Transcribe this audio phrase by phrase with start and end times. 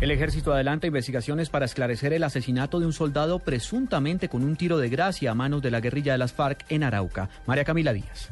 [0.00, 4.78] El ejército adelanta investigaciones para esclarecer el asesinato de un soldado presuntamente con un tiro
[4.78, 7.28] de gracia a manos de la guerrilla de las FARC en Arauca.
[7.46, 8.30] María Camila Díaz.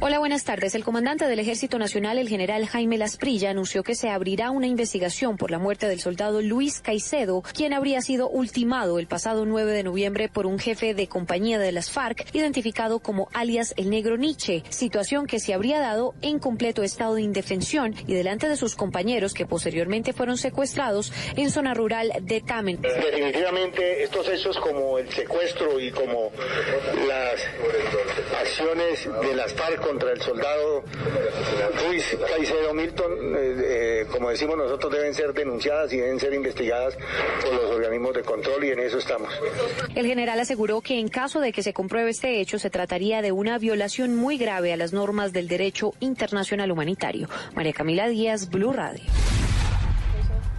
[0.00, 0.76] Hola, buenas tardes.
[0.76, 5.36] El comandante del Ejército Nacional, el general Jaime Lasprilla, anunció que se abrirá una investigación
[5.36, 9.82] por la muerte del soldado Luis Caicedo, quien habría sido ultimado el pasado 9 de
[9.82, 14.62] noviembre por un jefe de compañía de las FARC, identificado como alias el Negro Nietzsche,
[14.68, 19.34] situación que se habría dado en completo estado de indefensión y delante de sus compañeros
[19.34, 22.82] que posteriormente fueron secuestrados en zona rural de Tamen.
[22.82, 26.30] Definitivamente estos hechos como el secuestro y como
[27.08, 27.40] las
[28.58, 30.82] de las FARC contra el soldado
[31.86, 36.96] Luis Caicedo Milton, eh, eh, como decimos nosotros, deben ser denunciadas y deben ser investigadas
[37.42, 39.32] por los organismos de control y en eso estamos.
[39.94, 43.30] El general aseguró que en caso de que se compruebe este hecho, se trataría de
[43.30, 47.28] una violación muy grave a las normas del derecho internacional humanitario.
[47.54, 49.04] María Camila Díaz, Blue Radio.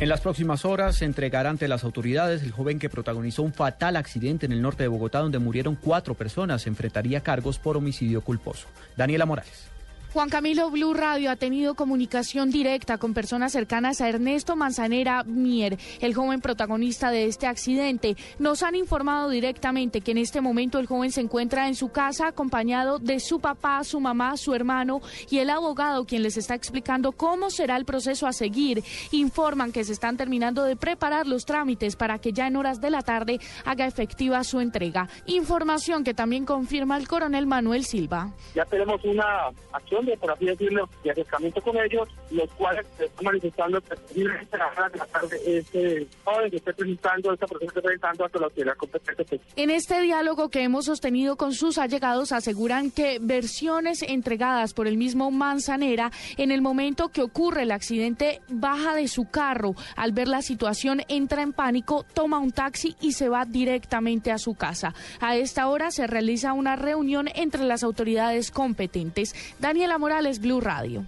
[0.00, 3.96] En las próximas horas se entregará ante las autoridades el joven que protagonizó un fatal
[3.96, 6.66] accidente en el norte de Bogotá donde murieron cuatro personas.
[6.66, 8.66] Enfrentaría cargos por homicidio culposo.
[8.96, 9.68] Daniela Morales.
[10.12, 15.78] Juan Camilo Blue Radio ha tenido comunicación directa con personas cercanas a Ernesto Manzanera Mier,
[16.00, 18.16] el joven protagonista de este accidente.
[18.40, 22.26] Nos han informado directamente que en este momento el joven se encuentra en su casa
[22.26, 25.00] acompañado de su papá, su mamá, su hermano
[25.30, 28.82] y el abogado quien les está explicando cómo será el proceso a seguir.
[29.12, 32.90] Informan que se están terminando de preparar los trámites para que ya en horas de
[32.90, 35.08] la tarde haga efectiva su entrega.
[35.26, 38.32] Información que también confirma el coronel Manuel Silva.
[38.56, 43.24] Ya tenemos una acción de, por así decirlo, de acercamiento con ellos, los cuales están
[43.24, 47.82] manifestando que posiblemente la de la tarde este joven que esté presentando, esta persona esté
[47.82, 49.40] presentando hasta la autoridad competente.
[49.56, 54.96] En este diálogo que hemos sostenido con sus allegados, aseguran que versiones entregadas por el
[54.96, 59.74] mismo Manzanera en el momento que ocurre el accidente baja de su carro.
[59.96, 64.38] Al ver la situación entra en pánico, toma un taxi y se va directamente a
[64.38, 64.94] su casa.
[65.20, 69.34] A esta hora se realiza una reunión entre las autoridades competentes.
[69.58, 71.04] Daniel Morales, Blue Radio.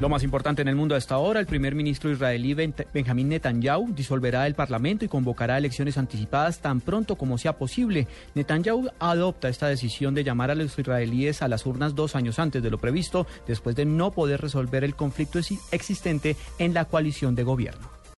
[0.00, 3.92] Lo más importante en el mundo a esta hora, el primer ministro israelí Benjamín Netanyahu
[3.94, 8.06] disolverá el Parlamento y convocará elecciones anticipadas tan pronto como sea posible.
[8.36, 12.62] Netanyahu adopta esta decisión de llamar a los israelíes a las urnas dos años antes
[12.62, 15.40] de lo previsto, después de no poder resolver el conflicto
[15.72, 17.97] existente en la coalición de gobierno.